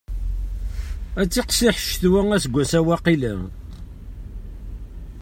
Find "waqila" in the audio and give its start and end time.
2.85-3.33